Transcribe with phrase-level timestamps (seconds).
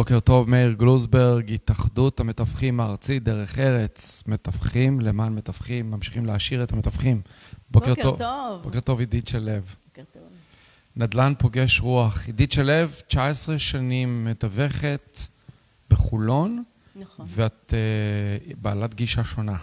[0.00, 6.72] בוקר טוב, מאיר גלוזברג, התאחדות המתווכים הארצית, דרך ארץ, מתווכים למען מתווכים, ממשיכים להעשיר את
[6.72, 7.22] המתווכים.
[7.70, 8.18] בוקר טוב.
[8.18, 8.62] טוב.
[8.62, 9.52] בוקר טוב, עידית שלו.
[9.88, 10.22] בוקר טוב.
[10.96, 12.26] נדל"ן פוגש רוח.
[12.26, 12.72] עידית שלו,
[13.06, 15.18] 19 שנים מתווכת
[15.90, 16.62] בחולון,
[16.96, 17.26] נכון.
[17.28, 17.74] ואת
[18.52, 19.56] uh, בעלת גישה שונה,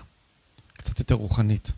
[0.73, 1.71] קצת יותר רוחנית.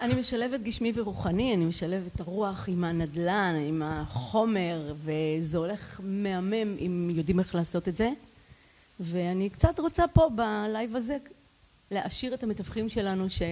[0.00, 7.10] אני משלבת גשמי ורוחני, אני משלבת הרוח עם הנדל"ן, עם החומר, וזה הולך מהמם אם
[7.14, 8.10] יודעים איך לעשות את זה.
[9.00, 11.16] ואני קצת רוצה פה בלייב הזה
[11.90, 13.42] להעשיר את המתווכים שלנו, ש...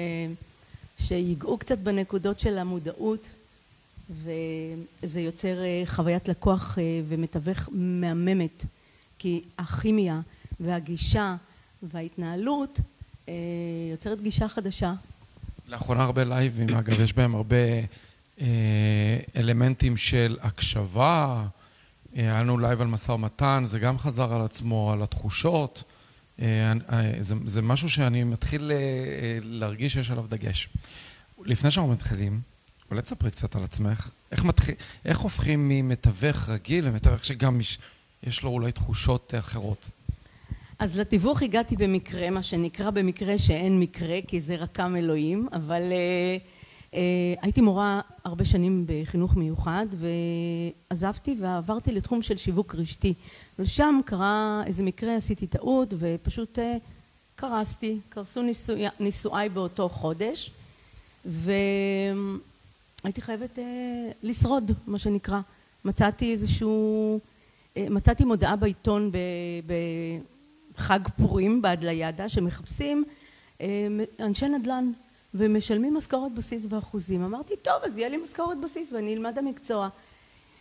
[0.98, 3.28] שיגעו קצת בנקודות של המודעות,
[4.10, 8.64] וזה יוצר אה, חוויית לקוח אה, ומתווך מהממת,
[9.18, 10.20] כי הכימיה
[10.60, 11.36] והגישה
[11.82, 12.80] וההתנהלות
[13.28, 13.34] אה,
[13.90, 14.94] יוצרת גישה חדשה
[15.68, 17.56] לאחרונה הרבה לייבים, אגב, יש בהם הרבה
[18.40, 18.46] אה,
[19.36, 21.46] אלמנטים של הקשבה.
[22.16, 25.82] אה, היה לנו לייב על משא ומתן, זה גם חזר על עצמו, על התחושות.
[26.42, 30.68] אה, אה, זה, זה משהו שאני מתחיל אה, להרגיש שיש עליו דגש.
[31.44, 32.40] לפני שאנחנו מתחילים,
[32.90, 34.10] אולי תספרי קצת על עצמך.
[34.32, 34.74] איך, מתחיל,
[35.04, 37.78] איך הופכים ממתווך רגיל למתווך שגם יש,
[38.22, 39.90] יש לו אולי תחושות אחרות?
[40.78, 46.36] אז לתיווך הגעתי במקרה, מה שנקרא במקרה שאין מקרה, כי זה רקם אלוהים, אבל אה,
[46.94, 49.86] אה, הייתי מורה הרבה שנים בחינוך מיוחד,
[50.90, 53.14] ועזבתי ועברתי לתחום של שיווק רשתי.
[53.58, 56.76] ושם קרה איזה מקרה, עשיתי טעות, ופשוט אה,
[57.36, 60.50] קרסתי, קרסו נישואי, נישואיי באותו חודש,
[61.24, 63.64] והייתי חייבת אה,
[64.22, 65.40] לשרוד, מה שנקרא.
[65.84, 67.20] מצאתי איזשהו...
[67.76, 69.16] אה, מצאתי מודעה בעיתון ב...
[70.76, 73.04] חג פורים בהדליאדה שמחפשים
[73.60, 73.66] אה,
[74.20, 74.90] אנשי נדל"ן
[75.34, 77.22] ומשלמים משכורת בסיס ואחוזים.
[77.22, 79.88] אמרתי טוב אז יהיה לי משכורת בסיס ואני אלמד המקצוע.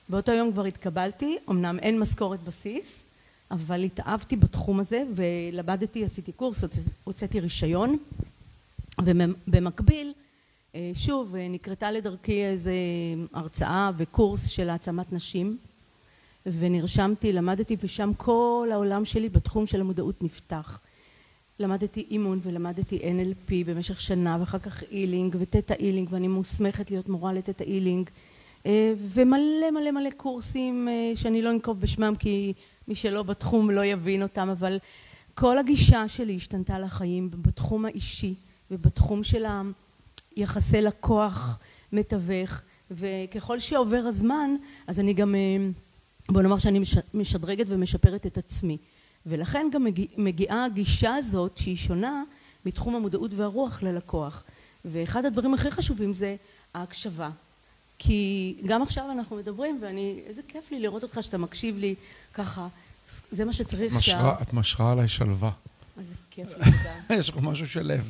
[0.10, 3.06] באותו יום כבר התקבלתי, אמנם אין משכורת בסיס
[3.52, 6.64] אבל התאהבתי בתחום הזה ולמדתי, עשיתי קורס,
[7.04, 7.98] הוצאתי רישיון
[9.02, 10.14] ובמקביל
[10.76, 12.74] אה, שוב נקרתה לדרכי איזה
[13.34, 15.58] הרצאה וקורס של העצמת נשים
[16.46, 20.80] ונרשמתי, למדתי ושם כל העולם שלי בתחום של המודעות נפתח.
[21.60, 27.10] למדתי אימון ולמדתי NLP במשך שנה ואחר כך healing ו Theta Healing ואני מוסמכת להיות
[27.10, 28.10] מורה ל Theta Healing
[28.66, 32.54] אה, ומלא מלא מלא קורסים אה, שאני לא אנקוב בשמם כי
[32.88, 34.80] מי שלא בתחום לא יבין אותם אבל
[35.34, 38.34] כל הגישה שלי השתנתה לחיים בתחום האישי
[38.72, 39.46] ובתחום של
[40.36, 41.60] היחסי לקוח
[41.92, 42.62] מתווך
[42.92, 44.56] וככל שעובר הזמן
[44.88, 45.40] אז אני גם אה,
[46.30, 46.80] בוא נאמר שאני
[47.14, 48.78] משדרגת ומשפרת את עצמי.
[49.26, 52.24] ולכן גם מגיעה הגישה הזאת שהיא שונה
[52.66, 54.44] מתחום המודעות והרוח ללקוח.
[54.86, 56.36] ואחד הדברים הכי חשובים זה
[56.74, 57.30] ההקשבה.
[58.00, 61.96] כי גם עכשיו אנחנו מדברים ואני איזה כיף לי לראות אותך שאתה מקשיב לי
[62.34, 62.68] ככה.
[63.32, 65.52] זה מה שצריך משרה, את משרה עליי שלווה.
[65.98, 66.48] איזה כיף
[67.10, 68.10] לי יש לך משהו של לב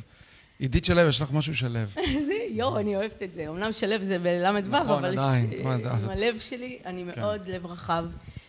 [0.58, 1.94] עידית שלו, יש לך משהו של לב.
[2.48, 3.48] יואו, אני אוהבת את זה.
[3.48, 7.20] אמנם שלו זה בל"ו, נכון, אבל עם הלב שלי, אני כן.
[7.20, 8.04] מאוד לב רחב.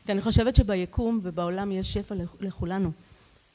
[0.05, 2.91] כי אני חושבת שביקום ובעולם יש שפע לכולנו.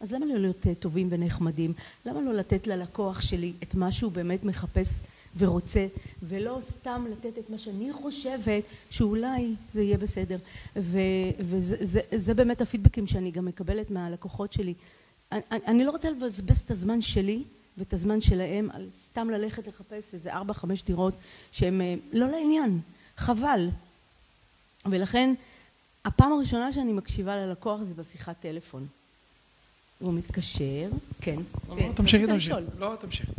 [0.00, 1.72] אז למה לא להיות אה, טובים ונחמדים?
[2.06, 5.00] למה לא לתת ללקוח שלי את מה שהוא באמת מחפש
[5.36, 5.86] ורוצה,
[6.22, 10.38] ולא סתם לתת את מה שאני חושבת שאולי זה יהיה בסדר.
[10.76, 14.74] וזה באמת הפידבקים שאני גם מקבלת מהלקוחות שלי.
[15.32, 17.42] אני, אני לא רוצה לבזבז את הזמן שלי
[17.78, 21.14] ואת הזמן שלהם על סתם ללכת לחפש איזה ארבע חמש דירות
[21.52, 22.80] שהם אה, לא לעניין,
[23.16, 23.68] חבל.
[24.86, 25.34] ולכן
[26.04, 28.86] הפעם הראשונה שאני מקשיבה ללקוח זה בשיחת טלפון.
[29.98, 31.36] הוא מתקשר, כן.
[31.68, 31.92] לא, כן.
[31.92, 32.60] תמשיכי, תמשיכי.
[32.78, 33.32] לא, תמשיכי.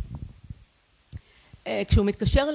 [1.68, 2.48] אה, כשהוא מתקשר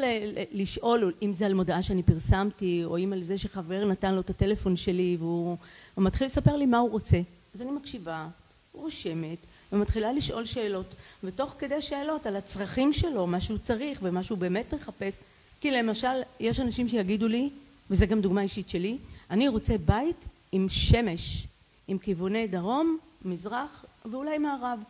[0.53, 4.31] לשאול אם זה על מודעה שאני פרסמתי או אם על זה שחבר נתן לו את
[4.31, 5.57] הטלפון שלי והוא
[5.97, 7.21] מתחיל לספר לי מה הוא רוצה
[7.55, 8.29] אז אני מקשיבה,
[8.73, 9.39] רושמת
[9.77, 10.95] ומתחילה לשאול שאלות
[11.25, 15.15] ותוך כדי שאלות על הצרכים שלו מה שהוא צריך ומה שהוא באמת מחפש.
[15.61, 17.51] כי למשל יש אנשים שיגידו לי
[17.91, 18.99] וזה גם דוגמה אישית שלי
[19.31, 21.47] אני רוצה בית עם שמש
[21.89, 24.81] עם כיווני דרום מזרח ואולי מערב.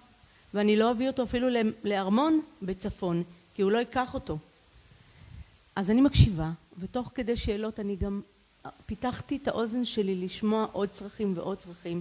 [0.54, 1.48] ואני לא אביא אותו אפילו
[1.84, 3.22] לארמון בצפון
[3.54, 4.38] כי הוא לא ייקח אותו.
[5.76, 8.20] אז אני מקשיבה ותוך כדי שאלות אני גם
[8.86, 12.00] פיתחתי את האוזן שלי לשמוע עוד צרכים ועוד צרכים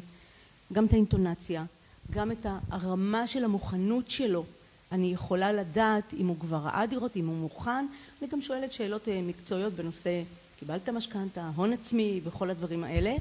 [0.74, 1.66] גם את האינטונציה
[2.12, 4.44] גם את הרמה של המוכנות שלו.
[4.92, 7.86] אני יכולה לדעת אם הוא כבר ראה דירות אם הוא מוכן.
[8.22, 10.24] אני גם שואלת שאלות אה, מקצועיות בנושא
[10.60, 13.16] קיבלת משכנתה הון עצמי וכל הדברים האלה.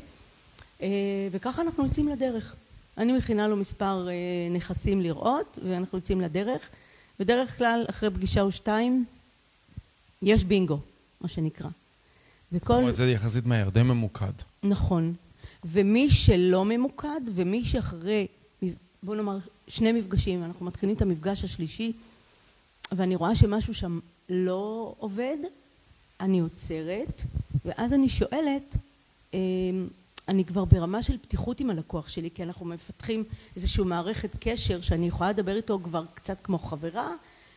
[0.82, 0.88] אה,
[1.31, 2.54] וככה אנחנו יוצאים לדרך.
[2.98, 4.14] אני מכינה לו מספר אה,
[4.50, 6.69] נכסים לראות ואנחנו יוצאים לדרך.
[7.20, 9.04] בדרך כלל אחרי פגישה או שתיים
[10.22, 10.78] יש בינגו
[11.20, 11.69] מה שנקרא.
[12.52, 12.75] וכל...
[12.75, 14.32] זאת אומרת זה יחסית מהר די ממוקד.
[14.62, 15.14] נכון.
[15.64, 18.26] ומי שלא ממוקד ומי שאחרי,
[19.05, 21.93] בוא נאמר, שני מפגשים, אנחנו מתחילים את המפגש השלישי
[22.93, 23.99] ואני רואה שמשהו שם
[24.29, 25.37] לא עובד,
[26.21, 27.23] אני עוצרת
[27.65, 28.77] ואז אני שואלת
[29.35, 29.39] אמ,
[30.29, 33.25] אני כבר ברמה של פתיחות עם הלקוח שלי כי אנחנו מפתחים
[33.56, 37.11] איזושהי מערכת קשר שאני יכולה לדבר איתו כבר קצת כמו חברה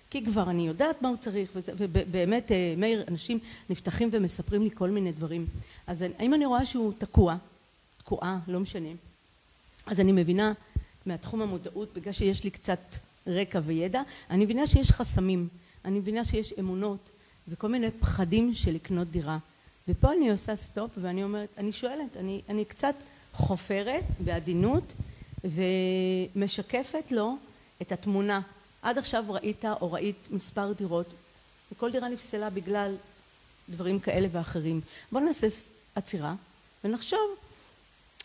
[0.09, 3.39] כי כבר אני יודעת מה הוא צריך ובאמת אה, מאיר אנשים
[3.69, 5.45] נפתחים ומספרים לי כל מיני דברים.
[5.87, 7.35] אז האם אני רואה שהוא תקוע?
[7.97, 8.89] תקועה לא משנה.
[9.85, 10.53] אז אני מבינה
[11.07, 12.79] מהתחום המודעות בגלל שיש לי קצת
[13.27, 15.47] רקע וידע אני מבינה שיש חסמים
[15.85, 17.09] אני מבינה שיש אמונות
[17.47, 19.37] וכל מיני פחדים של לקנות דירה.
[19.87, 22.95] ופה אני עושה סטופ ואני אומרת אני שואלת אני, אני קצת
[23.33, 24.83] חופרת בעדינות
[25.43, 27.35] ומשקפת לו
[27.81, 28.41] את התמונה.
[28.81, 31.07] עד עכשיו ראית או ראית מספר דירות
[31.71, 32.95] וכל דירה נפסלה בגלל
[33.69, 34.81] דברים כאלה ואחרים.
[35.11, 35.47] בוא נעשה
[35.95, 36.35] עצירה
[36.83, 37.35] ונחשוב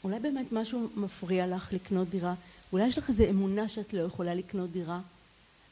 [0.05, 2.35] אולי באמת משהו מפריע לך לקנות דירה
[2.73, 5.01] אולי יש לך איזה אמונה שאת לא יכולה לקנות דירה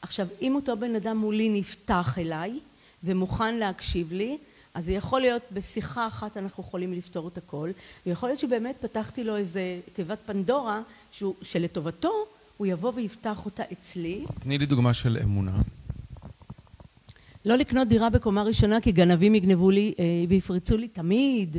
[0.01, 2.59] עכשיו אם אותו בן אדם מולי נפתח אליי
[3.03, 4.37] ומוכן להקשיב לי
[4.73, 7.71] אז זה יכול להיות בשיחה אחת אנחנו יכולים לפתור את הכל
[8.05, 10.81] ויכול להיות שבאמת פתחתי לו איזה תיבת פנדורה
[11.11, 12.11] שהוא, שלטובתו
[12.57, 14.25] הוא יבוא ויפתח אותה אצלי.
[14.39, 15.61] תני לי דוגמה של אמונה.
[17.45, 21.57] לא לקנות דירה בקומה ראשונה כי גנבים יגנבו לי אה, ויפרצו לי תמיד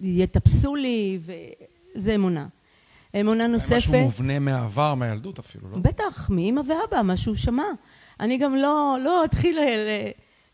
[0.00, 1.18] ויטפסו לי
[1.94, 2.46] וזה אמונה.
[3.14, 3.76] אמונה נוספת...
[3.76, 5.78] משהו מובנה מהעבר, מהילדות אפילו, לא?
[5.78, 7.64] בטח, מאמא ואבא, מה שהוא שמע.
[8.20, 9.58] אני גם לא, לא אתחיל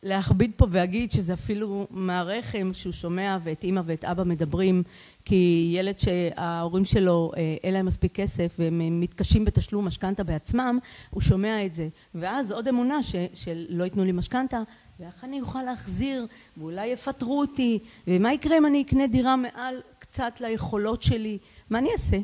[0.04, 4.82] להכביד פה ואגיד שזה אפילו מהרחם שהוא שומע ואת אימא ואת אבא מדברים
[5.24, 10.78] כי ילד שההורים שלו אה, אין להם מספיק כסף והם מתקשים בתשלום משכנתה בעצמם
[11.10, 14.62] הוא שומע את זה ואז עוד אמונה ש, שלא ייתנו לי משכנתה
[15.00, 16.26] ואיך אני אוכל להחזיר
[16.56, 21.38] ואולי יפטרו אותי ומה יקרה אם אני אקנה דירה מעל קצת ליכולות שלי
[21.70, 22.16] מה אני אעשה?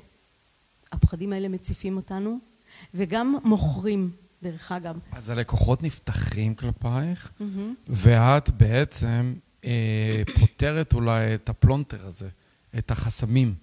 [0.92, 2.38] הפחדים האלה מציפים אותנו
[2.94, 4.10] וגם מוכרים
[4.42, 4.98] דרך אגב.
[5.12, 7.44] אז הלקוחות נפתחים כלפייך, mm-hmm.
[7.88, 9.34] ואת בעצם
[9.64, 12.28] אה, פותרת אולי את הפלונטר הזה,
[12.78, 13.54] את החסמים.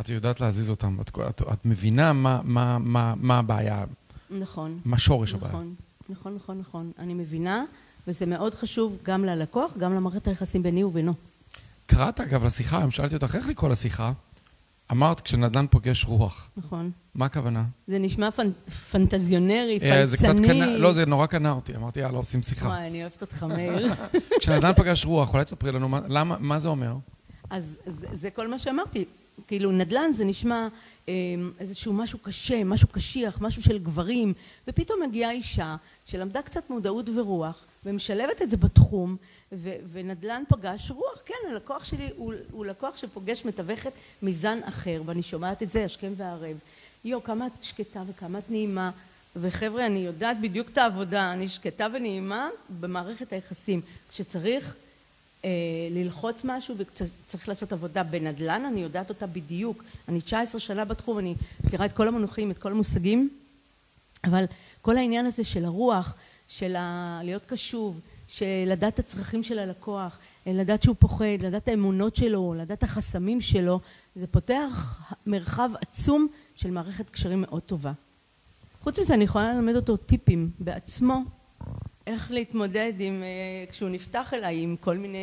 [0.00, 3.84] את יודעת להזיז אותם, את, את, את מבינה מה, מה, מה, מה הבעיה.
[4.30, 4.80] נכון.
[4.84, 5.64] מה שורש נכון, הבעיה.
[6.08, 6.92] נכון, נכון, נכון.
[6.98, 7.64] אני מבינה,
[8.06, 11.14] וזה מאוד חשוב גם ללקוח, גם למערכת היחסים ביני ובינו.
[11.86, 14.12] קראת אגב לשיחה, היום שאלתי אותך איך לקרוא לשיחה,
[14.92, 16.50] אמרת כשנדל"ן פוגש רוח.
[16.56, 16.90] נכון.
[17.14, 17.64] מה הכוונה?
[17.86, 18.50] זה נשמע פנ...
[18.90, 20.06] פנטזיונרי, פלצני.
[20.06, 21.76] זה קצת קנה, לא, זה נורא קנה אותי.
[21.76, 22.68] אמרתי, יאללה, עושים שיחה.
[22.68, 23.92] וואי, אני אוהבת אותך, מאיר.
[24.40, 26.96] כשנדל"ן פגש רוח, אולי תספרי לנו, מה, למה, מה זה אומר?
[27.50, 29.04] אז זה, זה כל מה שאמרתי.
[29.46, 30.68] כאילו, נדל"ן זה נשמע
[31.08, 31.14] אה,
[31.60, 34.32] איזשהו משהו קשה, משהו קשיח, משהו של גברים,
[34.68, 39.16] ופתאום מגיעה אישה שלמדה קצת מודעות ורוח, ומשלבת את זה בתחום,
[39.52, 43.92] ו, ונדל"ן פגש רוח, כן, הלקוח שלי הוא, הוא לקוח שפוגש מתווכת
[44.22, 46.56] מזן אחר, ואני שומעת את זה השכם והערב.
[47.04, 48.90] יו, כמה את שקטה וכמה את נעימה,
[49.36, 52.48] וחבר'ה, אני יודעת בדיוק את העבודה, אני שקטה ונעימה
[52.80, 53.80] במערכת היחסים.
[54.08, 54.76] כשצריך
[55.44, 55.50] אה,
[55.90, 59.84] ללחוץ משהו וצריך לעשות עבודה בנדל"ן, אני יודעת אותה בדיוק.
[60.08, 61.34] אני 19 שנה בתחום, אני
[61.64, 63.28] מכירה את כל המונחים, את כל המושגים,
[64.24, 64.44] אבל
[64.82, 66.14] כל העניין הזה של הרוח,
[66.58, 66.76] של.
[67.22, 72.54] להיות קשוב, של לדעת את הצרכים של הלקוח, לדעת שהוא פוחד, לדעת את האמונות שלו,
[72.54, 73.80] לדעת החסמים שלו,
[74.16, 77.92] זה פותח מרחב עצום של מערכת קשרים מאוד טובה.
[78.80, 81.22] חוץ מזה אני יכולה ללמד אותו טיפים בעצמו
[82.06, 85.18] איך להתמודד עם, אה, כשהוא נפתח אליי עם כל מיני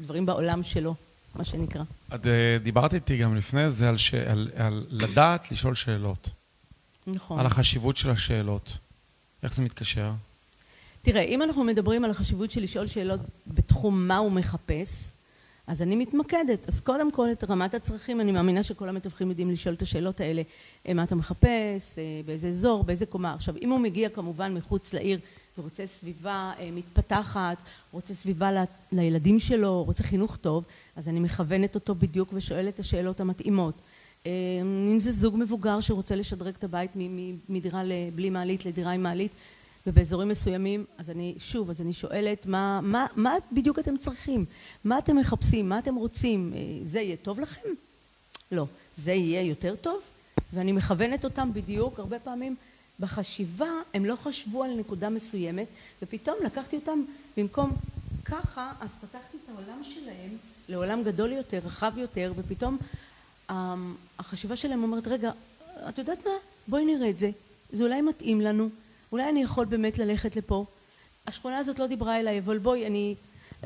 [0.00, 0.94] דברים בעולם שלו,
[1.34, 1.82] מה שנקרא.
[2.14, 4.14] את אה, דיברת איתי גם לפני זה על, ש...
[4.14, 6.28] על, על לדעת לשאול שאלות.
[7.06, 7.38] נכון.
[7.38, 8.78] על החשיבות של השאלות.
[9.42, 10.12] איך זה מתקשר?
[11.10, 15.10] תראה, אם אנחנו מדברים על החשיבות של לשאול שאלות בתחום מה הוא מחפש,
[15.66, 16.68] אז אני מתמקדת.
[16.68, 20.42] אז קודם כל את רמת הצרכים, אני מאמינה שכל המתווכים יודעים לשאול את השאלות האלה,
[20.88, 23.34] אה, מה אתה מחפש, אה, באיזה אזור, באיזה קומה.
[23.34, 25.18] עכשיו, אם הוא מגיע כמובן מחוץ לעיר
[25.58, 27.56] ורוצה סביבה אה, מתפתחת,
[27.92, 30.64] רוצה סביבה לילדים שלו, רוצה חינוך טוב,
[30.96, 33.74] אז אני מכוונת אותו בדיוק ושואלת את השאלות המתאימות.
[34.26, 36.90] אם זה זוג מבוגר שרוצה לשדרג את הבית
[37.48, 37.82] מדירה
[38.14, 39.32] בלי מעלית לדירה עם מעלית,
[39.86, 44.44] ובאזורים מסוימים, אז אני, שוב, אז אני שואלת, מה, מה, מה בדיוק אתם צריכים?
[44.84, 45.68] מה אתם מחפשים?
[45.68, 46.52] מה אתם רוצים?
[46.56, 47.68] אה, זה יהיה טוב לכם?
[48.52, 48.66] לא.
[48.96, 50.02] זה יהיה יותר טוב?
[50.52, 52.56] ואני מכוונת אותם בדיוק, הרבה פעמים
[53.00, 55.66] בחשיבה הם לא חשבו על נקודה מסוימת,
[56.02, 57.02] ופתאום לקחתי אותם
[57.36, 57.72] במקום
[58.24, 60.36] ככה, אז פתחתי את העולם שלהם
[60.68, 62.78] לעולם גדול יותר, רחב יותר, ופתאום
[63.50, 65.30] אמ, החשיבה שלהם אומרת, רגע,
[65.88, 66.32] את יודעת מה?
[66.68, 67.30] בואי נראה את זה.
[67.72, 68.68] זה אולי מתאים לנו.
[69.12, 70.64] אולי אני יכול באמת ללכת לפה.
[71.26, 73.14] השכונה הזאת לא דיברה אליי, אבל בואי, אני,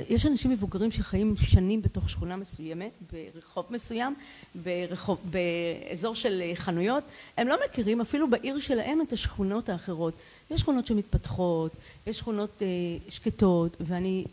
[0.09, 4.15] יש אנשים מבוגרים שחיים שנים בתוך שכונה מסוימת, ברחוב מסוים,
[4.55, 7.05] ברחוב, באזור של חנויות,
[7.37, 10.15] הם לא מכירים אפילו בעיר שלהם את השכונות האחרות.
[10.51, 11.73] יש שכונות שמתפתחות,
[12.07, 12.67] יש שכונות אה,
[13.09, 14.25] שקטות, ואני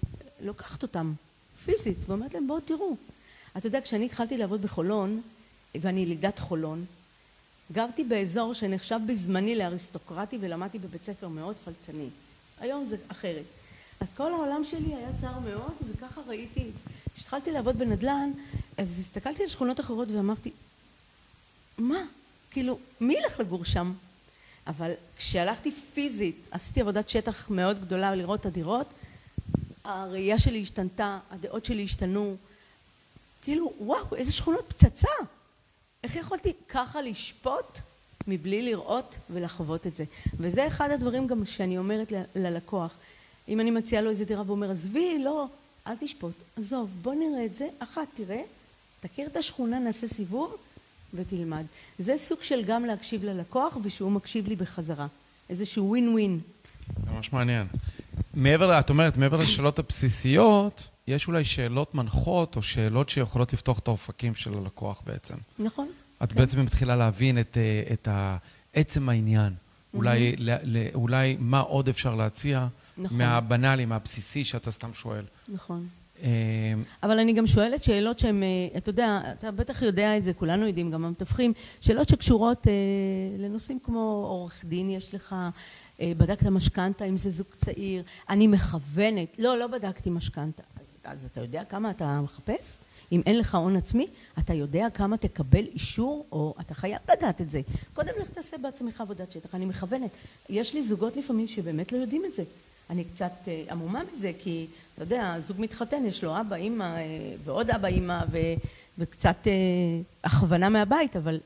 [0.42, 1.14] לוקחת אותם
[1.66, 2.96] פיזית ואומרת להם בואו תראו.
[3.58, 5.22] אתה יודע, כשאני התחלתי לעבוד בחולון,
[5.76, 6.86] ואני ילידת חולון,
[7.72, 12.10] גרתי באזור שנחשב בזמני לאריסטוקרטי ולמדתי בבית ספר מאוד פלצני.
[12.60, 13.44] היום זה אחרת.
[14.00, 16.72] אז כל העולם שלי היה צר מאוד וככה ראיתי.
[17.16, 18.32] כשהתחלתי לעבוד בנדל"ן
[18.78, 20.52] אז הסתכלתי על שכונות אחרות ואמרתי
[21.78, 22.00] מה?
[22.52, 23.94] כאילו מי ילך לגור שם?
[24.68, 28.88] אבל כשהלכתי פיזית עשיתי עבודת שטח מאוד גדולה לראות את הדירות
[29.84, 32.36] הראייה שלי השתנתה, הדעות שלי השתנו
[33.44, 35.10] כאילו וואו איזה שכונות פצצה
[36.04, 37.80] איך יכולתי ככה לשפוט
[38.28, 40.04] מבלי לראות ולחוות את זה?
[40.34, 42.94] וזה אחד הדברים גם שאני אומרת ללקוח.
[43.48, 45.46] אם אני מציעה לו איזה דירה והוא אומר עזבי לא
[45.88, 48.42] אל תשפוט עזוב בוא נראה את זה אחת תראה
[49.00, 50.56] תכיר את השכונה נעשה סיבוב
[51.14, 51.64] ותלמד.
[52.00, 55.08] זה סוג של גם להקשיב ללקוח ושהוא מקשיב לי בחזרה.
[55.50, 56.40] איזשהו ווין ווין
[57.04, 57.68] זה ממש מעניין.
[58.34, 63.88] מעבר, את אומרת, מעבר לשאלות הבסיסיות, יש אולי שאלות מנחות או שאלות שיכולות לפתוח את
[63.88, 65.36] האופקים של הלקוח בעצם.
[65.60, 65.88] נכון.
[66.24, 66.40] את כן.
[66.40, 68.08] בעצם מתחילה להבין את, אה, את
[68.74, 69.54] עצם העניין.
[69.94, 70.36] אולי,
[70.94, 73.18] אולי מה עוד אפשר להציע נכון.
[73.18, 75.26] מהבנאלי, מהבסיסי שאתה סתם שואל.
[75.48, 75.88] נכון.
[76.24, 76.30] אה,
[77.04, 78.48] אבל אני גם שואלת שאלות שהן, אה,
[78.78, 82.74] אתה יודע, אתה בטח יודע את זה, כולנו יודעים, גם המתווכים, שאלות שקשורות אה,
[83.38, 85.36] לנושאים כמו עורך דין יש לך,
[86.02, 90.64] אה, בדקת משכנתה אם זה זוג צעיר, אני מכוונת, לא, לא בדקתי משכנתה.
[90.76, 92.78] אז, אז אתה יודע כמה אתה מחפש?
[93.12, 94.08] אם אין לך הון עצמי,
[94.40, 97.62] אתה יודע כמה תקבל אישור, או אתה חייב לדעת את זה.
[97.94, 100.12] קודם לך תעשה בעצמך עבודת שטח, אני מכוונת.
[100.50, 102.44] יש לי זוגות לפעמים שבאמת לא יודעים את זה.
[102.90, 107.00] אני קצת אה, עמומה מזה, כי אתה יודע, זוג מתחתן, יש לו אבא, אימא, אה,
[107.44, 108.38] ועוד אבא, אימא, ו,
[108.98, 109.48] וקצת
[110.24, 111.40] הכוונה מהבית, אבל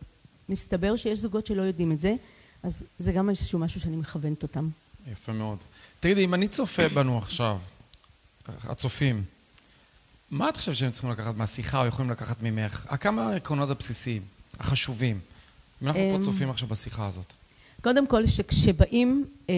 [0.49, 2.15] מסתבר שיש זוגות שלא יודעים את זה.
[2.63, 4.69] אז זה גם איזשהו משהו שאני מכוונת אותם.
[5.11, 5.57] יפה מאוד.
[5.99, 7.57] תגידי, אם אני צופה בנו עכשיו,
[8.47, 9.23] הצופים,
[10.33, 12.87] מה את חושבת שהם צריכים לקחת מהשיחה או יכולים לקחת ממך?
[12.99, 14.21] כמה העקרונות הבסיסיים,
[14.59, 15.19] החשובים?
[15.81, 17.33] אם אנחנו פה אמ, צופים עכשיו בשיחה הזאת.
[17.81, 19.55] קודם כל, שכשבאים אה,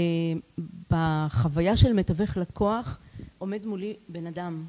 [0.92, 2.98] בחוויה של מתווך לקוח,
[3.38, 4.64] עומד מולי בן אדם,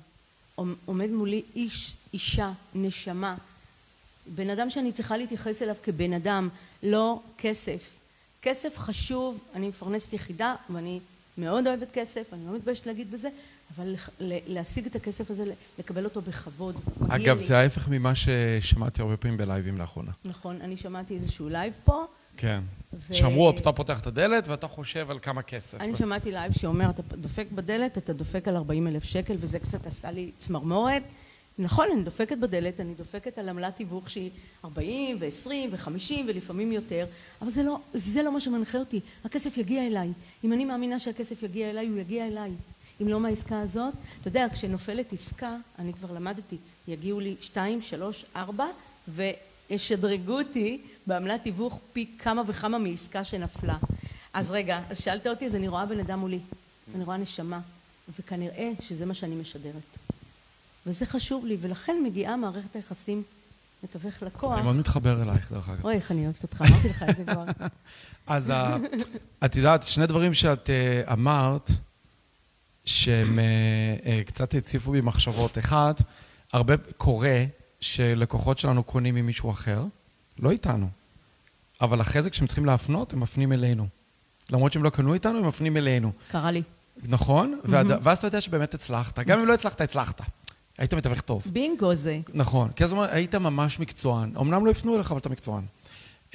[0.85, 3.37] עומד מולי איש, אישה, נשמה,
[4.27, 6.49] בן אדם שאני צריכה להתייחס אליו כבן אדם,
[6.83, 7.91] לא כסף.
[8.43, 11.01] כסף חשוב, אני מפרנסת יחידה ואני
[11.39, 13.29] מאוד אוהבת כסף, אני לא מתביישת להגיד בזה,
[13.76, 15.44] אבל להשיג את הכסף הזה,
[15.78, 16.75] לקבל אותו בכבוד.
[17.08, 20.12] אגב, זה ההפך ממה ששמעתי הרבה פעמים בלייבים לאחרונה.
[20.25, 22.04] נכון, אני שמעתי איזשהו לייב פה.
[22.37, 22.61] כן.
[23.12, 25.80] שאמרו, אתה פותח את הדלת ואתה חושב על כמה כסף.
[25.80, 29.87] אני שמעתי לייב שאומר, אתה דופק בדלת, אתה דופק על 40 אלף שקל, וזה קצת
[29.87, 31.02] עשה לי צמרמורת.
[31.58, 34.30] נכון, אני דופקת בדלת, אני דופקת על עמלת תיווך שהיא
[34.64, 37.06] 40 ו-20 ו-50 ולפעמים יותר,
[37.42, 39.00] אבל זה לא, זה לא מה שמנחה אותי.
[39.25, 40.08] הכסף יגיע אליי.
[40.44, 42.50] אם אני מאמינה שהכסף יגיע אליי, הוא יגיע אליי.
[43.03, 46.57] אם לא מהעסקה הזאת, אתה יודע, כשנופלת עסקה, אני כבר למדתי,
[46.88, 48.67] יגיעו לי 2, 3, 4
[49.09, 53.76] וישדרגו אותי בעמלת תיווך פי כמה וכמה מעסקה שנפלה.
[54.33, 56.38] אז רגע, אז שאלת אותי, אז אני רואה בן אדם מולי,
[56.95, 57.61] אני רואה נשמה,
[58.19, 59.99] וכנראה שזה מה שאני משדרת.
[60.87, 63.23] וזה חשוב לי, ולכן מגיעה מערכת היחסים
[63.83, 64.55] מתווך לקוח.
[64.55, 65.85] אני מאוד מתחבר אלייך, דרך אגב.
[65.85, 67.43] אוי, איך אני אוהבת אותך, אמרתי לך את זה כבר.
[68.26, 68.53] אז
[69.45, 71.71] את יודעת, שני דברים שאת אה, אמרת,
[72.87, 73.45] שהם אה,
[74.07, 75.59] אה, קצת הציפו בי מחשבות.
[75.59, 75.95] אחד,
[76.52, 77.45] הרבה קורה
[77.81, 79.85] שלקוחות שלנו קונים ממישהו אחר,
[80.38, 80.88] לא איתנו,
[81.81, 83.87] אבל אחרי זה כשהם צריכים להפנות, הם מפנים אלינו.
[84.50, 86.12] למרות שהם לא קנו איתנו, הם מפנים אלינו.
[86.31, 86.62] קרה לי.
[87.02, 87.61] נכון,
[88.02, 89.19] ואז אתה יודע שבאמת הצלחת.
[89.19, 90.21] גם אם לא הצלחת, הצלחת.
[90.78, 91.43] היית מתווך טוב.
[91.47, 92.21] בינגו זה.
[92.35, 92.69] נכון.
[92.76, 94.33] כי אז היית ממש מקצוען.
[94.40, 95.64] אמנם לא הפנו אליך, אבל אתה מקצוען.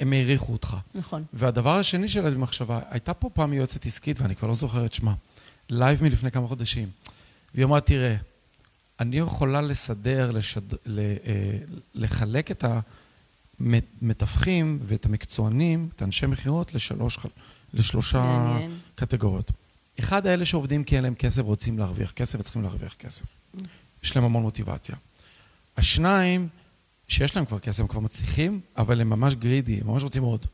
[0.00, 0.76] הם העריכו אותך.
[0.94, 1.22] נכון.
[1.32, 5.14] והדבר השני שלה במחשבה, הייתה פה פעם יועצת עסקית, ואני כבר לא זוכר את שמה,
[5.72, 6.90] לייב מלפני כמה חודשים.
[7.54, 8.16] והיא אמרה, תראה,
[9.00, 10.74] אני יכולה לסדר, לשד...
[10.86, 10.98] ל...
[10.98, 11.58] אה,
[11.94, 12.64] לחלק את
[13.60, 17.18] המתווכים ואת המקצוענים, את האנשי מכירות, לשלוש,
[17.74, 18.78] לשלושה מעניין.
[18.94, 19.50] קטגוריות.
[20.00, 23.24] אחד, האלה שעובדים כי אין להם כסף, רוצים להרוויח כסף וצריכים להרוויח כסף.
[24.02, 24.96] יש להם המון מוטיבציה.
[25.76, 26.48] השניים,
[27.08, 30.46] שיש להם כבר כסף, הם כבר מצליחים, אבל הם ממש גרידי, הם ממש רוצים עוד.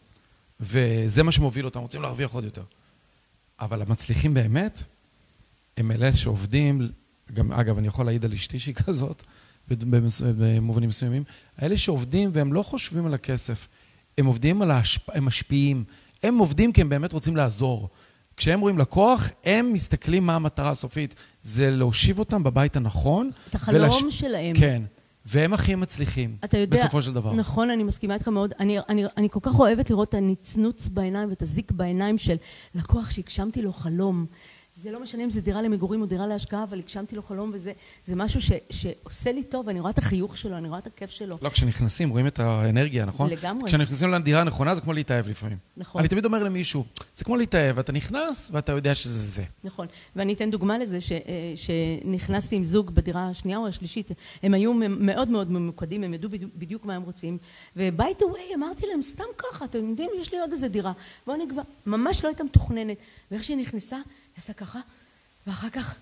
[0.61, 2.63] וזה מה שמוביל אותם, רוצים להרוויח עוד יותר.
[3.61, 4.83] אבל המצליחים באמת,
[5.79, 6.89] הם אלה שעובדים,
[7.33, 9.23] גם, אגב, אני יכול להעיד על אשתי שהיא כזאת,
[10.21, 11.25] במובנים מסוימים,
[11.59, 13.69] האלה שעובדים והם לא חושבים על הכסף,
[14.19, 15.85] הם עובדים על ההשפעה, הם משפיעים,
[16.23, 17.89] הם עובדים כי הם באמת רוצים לעזור.
[18.37, 21.15] כשהם רואים לקוח, הם מסתכלים מה המטרה הסופית.
[21.43, 23.31] זה להושיב אותם בבית הנכון.
[23.51, 24.03] את החלום ולש...
[24.11, 24.57] שלהם.
[24.57, 24.83] כן.
[25.27, 27.33] והם הכי מצליחים, אתה יודע, בסופו של דבר.
[27.33, 28.55] נכון, אני מסכימה איתך מאוד.
[28.61, 32.37] אני, אני, אני כל כך אוהבת לראות את הנצנוץ בעיניים ואת הזיק בעיניים של
[32.75, 34.27] לקוח שהגשמתי לו חלום.
[34.83, 37.73] זה לא משנה אם זה דירה למגורים או דירה להשקעה, אבל הגשמתי לו חלום וזה
[38.17, 41.39] משהו ש, שעושה לי טוב, אני רואה את החיוך שלו, אני רואה את הכיף שלו.
[41.43, 43.31] לא, כשנכנסים רואים את האנרגיה, נכון?
[43.31, 43.69] לגמרי.
[43.69, 45.59] כשנכנסים לדירה הנכונה זה כמו להתאהב לפעמים.
[45.77, 46.01] נכון.
[46.01, 46.85] אני תמיד אומר למישהו,
[47.17, 49.43] זה כמו להתאהב, אתה נכנס ואתה יודע שזה זה.
[49.65, 51.19] נכון, ואני אתן דוגמה לזה, ש, אה,
[51.57, 54.11] שנכנסתי עם זוג בדירה השנייה או השלישית,
[54.43, 57.39] הם היו מאוד מאוד ממוקדים, הם ידעו בדיוק, מה הם רוצים,
[57.77, 60.93] וביי דה ווי אמרתי להם, סתם ככה, אתם יודעים, יש לי עוד איזה דירה,
[61.27, 62.97] בואו נגבה, ממש לא הייתה מתוכננת,
[63.31, 63.97] ואיך שהיא נכנסה,
[64.39, 64.81] עשה ככה,
[65.47, 65.95] ואחר כך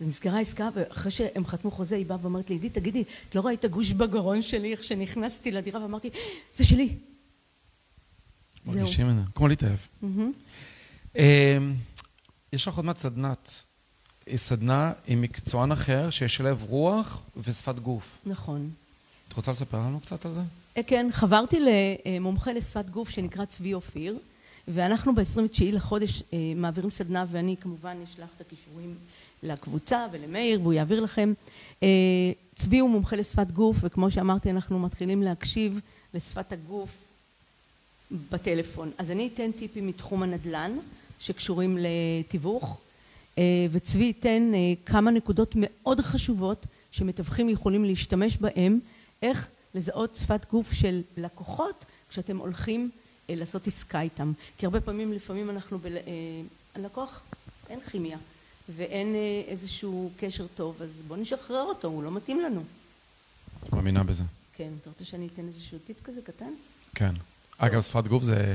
[0.00, 3.64] נסגרה עסקה, ואחרי שהם חתמו חוזה, היא באה ואומרת לי, עידית, תגידי, את לא ראית
[3.64, 6.10] גוש בגרון שלי איך שנכנסתי לדירה, ואמרתי,
[6.54, 6.96] זה שלי.
[8.66, 9.78] מרגישים את זה, כמו להתאהב.
[11.16, 11.74] אמ,
[12.52, 13.64] יש לך עוד מעט סדנת,
[14.36, 18.18] סדנה עם מקצוען אחר שישלב רוח ושפת גוף.
[18.26, 18.70] נכון.
[19.28, 20.40] את רוצה לספר לנו קצת על זה?
[20.76, 21.56] אה, כן, חברתי
[22.06, 24.18] למומחה לשפת גוף שנקרא צבי אופיר.
[24.68, 28.94] ואנחנו ב-29 לחודש אה, מעבירים סדנה ואני כמובן אשלח את הכישורים
[29.42, 31.32] לקבוצה ולמאיר והוא יעביר לכם.
[31.82, 31.88] אה,
[32.54, 35.80] צבי הוא מומחה לשפת גוף וכמו שאמרתי אנחנו מתחילים להקשיב
[36.14, 36.90] לשפת הגוף
[38.32, 38.90] בטלפון.
[38.98, 40.78] אז אני אתן טיפים מתחום הנדל"ן
[41.20, 42.78] שקשורים לתיווך
[43.38, 44.52] אה, וצבי ייתן
[44.86, 48.80] כמה נקודות מאוד חשובות שמתווכים יכולים להשתמש בהם
[49.22, 54.32] איך לזהות שפת גוף של לקוחות כשאתם הולכים אה, לעשות עסקה איתם.
[54.58, 55.96] כי הרבה פעמים, לפעמים אנחנו, בל...
[55.96, 56.02] אה,
[56.74, 57.20] הלקוח,
[57.70, 58.18] אין כימיה
[58.68, 62.62] ואין אה, איזשהו קשר טוב, אז בוא נשחרר אותו, הוא לא מתאים לנו.
[63.72, 64.22] מאמינה בזה.
[64.52, 66.52] כן, אתה רוצה שאני אתן איזשהו טיפ כזה קטן?
[66.94, 67.12] כן.
[67.58, 68.54] אגב, שפת גוף זה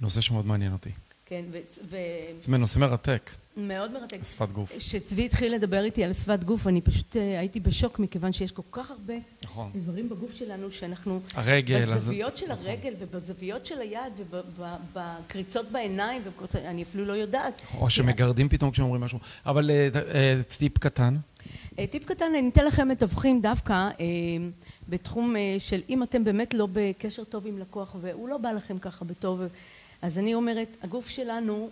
[0.00, 0.90] נושא שמאוד מעניין אותי.
[1.26, 1.96] כן, ו...
[2.40, 3.30] זה נושא מרתק.
[3.68, 4.18] מאוד מרתק.
[4.24, 4.76] שפת גוף.
[4.76, 8.62] כשצבי התחיל לדבר איתי על שפת גוף, אני פשוט אה, הייתי בשוק, מכיוון שיש כל
[8.72, 9.14] כך הרבה
[9.44, 9.70] נכון.
[9.74, 11.20] איברים בגוף שלנו, שאנחנו...
[11.34, 11.94] הרגל.
[11.94, 12.38] בזוויות אז...
[12.38, 12.66] של נכון.
[12.66, 16.22] הרגל ובזוויות של היד ובקריצות בעיניים,
[16.54, 17.62] אני אפילו לא יודעת.
[17.78, 19.18] או שמגרדים פתאום כשאומרים משהו.
[19.46, 21.16] אבל אה, אה, טיפ קטן.
[21.90, 23.88] טיפ קטן, אני אתן לכם מתווכים דווקא
[24.88, 29.04] בתחום של אם אתם באמת לא בקשר טוב עם לקוח והוא לא בא לכם ככה
[29.04, 29.42] בטוב,
[30.02, 31.70] אז אני אומרת, הגוף שלנו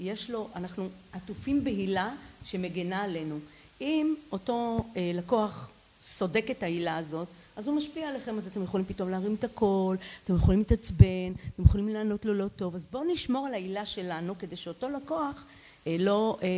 [0.00, 3.38] יש לו, אנחנו עטופים בהילה שמגנה עלינו.
[3.80, 5.70] אם אותו אה, לקוח
[6.02, 9.96] סודק את ההילה הזאת, אז הוא משפיע עליכם, אז אתם יכולים פתאום להרים את הקול,
[10.24, 14.38] אתם יכולים להתעצבן, אתם יכולים לענות לו לא טוב, אז בואו נשמור על ההילה שלנו
[14.38, 15.44] כדי שאותו לקוח
[15.86, 16.48] אה, לא, אה,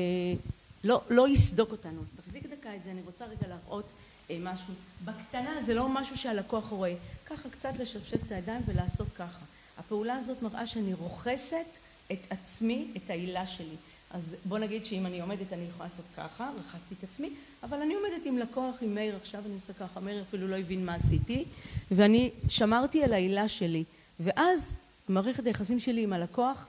[0.84, 2.00] לא, לא יסדוק אותנו.
[2.00, 3.84] אז תחזיק דקה את זה, אני רוצה רגע להראות
[4.30, 4.74] אה, משהו.
[5.04, 6.94] בקטנה זה לא משהו שהלקוח רואה,
[7.26, 9.44] ככה קצת לשפשף את הידיים ולעשות ככה.
[9.78, 11.78] הפעולה הזאת מראה שאני רוכסת
[12.12, 13.76] את עצמי, את העילה שלי.
[14.10, 17.30] אז בוא נגיד שאם אני עומדת אני יכולה לעשות ככה, רכזתי את עצמי,
[17.62, 20.86] אבל אני עומדת עם לקוח, עם מאיר עכשיו, אני עושה ככה, מאיר אפילו לא הבין
[20.86, 21.44] מה עשיתי,
[21.90, 23.84] ואני שמרתי על העילה שלי,
[24.20, 24.72] ואז
[25.08, 26.66] מערכת היחסים שלי עם הלקוח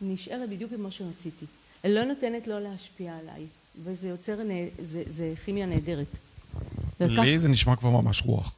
[0.00, 1.46] נשארת בדיוק כמו שרציתי.
[1.84, 3.46] לא נותנת לו להשפיע עליי,
[3.84, 4.36] וזה יוצר,
[4.82, 6.06] זה, זה כימיה נהדרת.
[7.00, 8.54] לי זה נשמע כבר ממש רוח.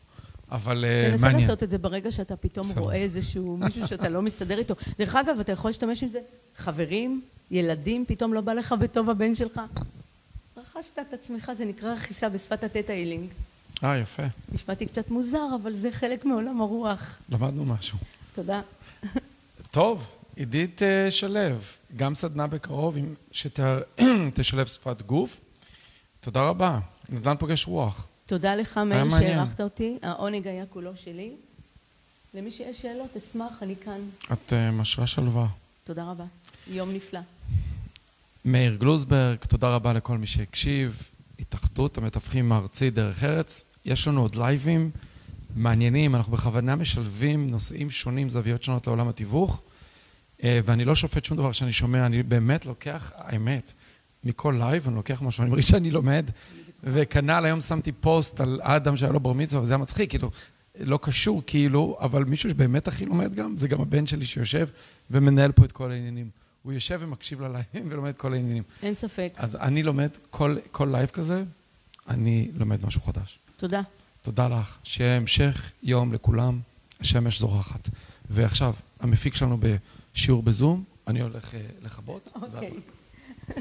[0.55, 1.41] אבל תנסה מעניין.
[1.41, 2.81] תנסה לעשות את זה ברגע שאתה פתאום בסדר.
[2.81, 4.75] רואה איזשהו מישהו שאתה לא מסתדר איתו.
[4.99, 6.21] דרך אגב, אתה יכול להשתמש עם זה,
[6.57, 9.61] חברים, ילדים, פתאום לא בא לך בטוב הבן שלך.
[10.57, 13.29] רכסת את עצמך, זה נקרא רכיסה בשפת התטא אילינג.
[13.85, 14.23] אה, יפה.
[14.53, 17.19] נשמעתי קצת מוזר, אבל זה חלק מעולם הרוח.
[17.29, 17.99] למדנו משהו.
[18.35, 18.61] תודה.
[19.71, 21.41] טוב, עידית uh, שלו,
[21.97, 22.97] גם סדנה בקרוב
[23.33, 25.41] שתשלב שפת גוף.
[26.21, 26.79] תודה רבה.
[27.11, 28.07] נדל"ן פוגש רוח.
[28.27, 29.99] תודה לך, מאיר, שאירחת אותי.
[30.03, 31.33] העונג היה כולו שלי.
[32.35, 34.01] למי שיש שאלות, אשמח, אני כאן.
[34.33, 35.47] את uh, משרה שלווה.
[35.85, 36.25] תודה רבה.
[36.71, 37.21] יום נפלא.
[38.45, 41.11] מאיר גלוזברג, תודה רבה לכל מי שהקשיב.
[41.41, 43.65] התאחדות המתווכים הארצי דרך ארץ.
[43.85, 44.91] יש לנו עוד לייבים
[45.57, 49.61] מעניינים, אנחנו בכוונה משלבים נושאים שונים, זוויות שונות לעולם התיווך.
[50.39, 53.73] אה, ואני לא שופט שום דבר שאני שומע, אני באמת לוקח, האמת,
[54.25, 56.31] מכל לייב אני לוקח משהו, אני מרגיש שאני לומד.
[56.85, 60.31] וכנ"ל היום שמתי פוסט על אדם שהיה לו בר מצווה, וזה היה מצחיק, כאילו,
[60.81, 64.69] לא קשור כאילו, אבל מישהו שבאמת הכי לומד גם, זה גם הבן שלי שיושב
[65.11, 66.31] ומנהל פה את כל העניינים.
[66.63, 68.63] הוא יושב ומקשיב ללייבים ולומד את כל העניינים.
[68.83, 69.33] אין ספק.
[69.37, 71.45] אז אני לומד כל, כל לייב כזה,
[72.09, 73.39] אני לומד משהו חדש.
[73.57, 73.81] תודה.
[74.23, 74.79] תודה לך.
[74.85, 76.61] שיהיה המשך יום לכולם,
[77.01, 77.89] השמש זורחת.
[78.31, 79.59] ועכשיו, המפיק שלנו
[80.15, 82.33] בשיעור בזום, אני הולך אה, לכבות.
[82.35, 82.71] אוקיי.
[82.71, 83.53] Okay.